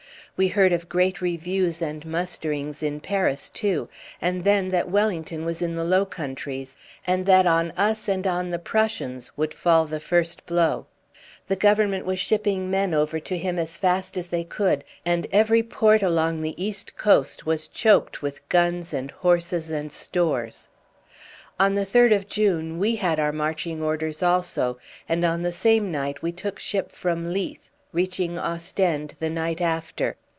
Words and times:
We 0.37 0.47
heard 0.47 0.73
of 0.73 0.89
great 0.89 1.21
reviews 1.21 1.83
and 1.83 2.03
musterings 2.03 2.81
in 2.81 2.99
Paris 2.99 3.47
too, 3.51 3.89
and 4.19 4.43
then 4.43 4.69
that 4.71 4.89
Wellington 4.89 5.45
was 5.45 5.61
in 5.61 5.75
the 5.75 5.83
Low 5.83 6.03
Countries, 6.03 6.75
and 7.05 7.27
that 7.27 7.45
on 7.45 7.69
us 7.77 8.07
and 8.07 8.25
on 8.25 8.49
the 8.49 8.57
Prussians 8.57 9.29
would 9.37 9.53
fall 9.53 9.85
the 9.85 9.99
first 9.99 10.43
blow. 10.47 10.87
The 11.47 11.55
Government 11.55 12.07
was 12.07 12.17
shipping 12.17 12.71
men 12.71 12.91
over 12.91 13.19
to 13.19 13.37
him 13.37 13.59
as 13.59 13.77
fast 13.77 14.17
as 14.17 14.29
they 14.31 14.43
could, 14.43 14.83
and 15.05 15.27
every 15.31 15.61
port 15.61 16.01
along 16.01 16.41
the 16.41 16.59
east 16.61 16.97
coast 16.97 17.45
was 17.45 17.67
choked 17.67 18.23
with 18.23 18.47
guns 18.49 18.95
and 18.95 19.11
horses 19.11 19.69
and 19.69 19.91
stores. 19.91 20.69
On 21.59 21.75
the 21.75 21.85
third 21.85 22.11
of 22.11 22.27
June 22.27 22.79
we 22.79 22.95
had 22.95 23.19
our 23.19 23.33
marching 23.33 23.79
orders 23.83 24.23
also, 24.23 24.79
and 25.07 25.23
on 25.23 25.43
the 25.43 25.51
same 25.51 25.91
night 25.91 26.23
we 26.23 26.31
took 26.31 26.57
ship 26.57 26.91
from 26.91 27.31
Leith, 27.31 27.67
reaching 27.93 28.39
Ostend 28.39 29.13
the 29.19 29.29
night 29.29 29.59
after. 29.61 30.15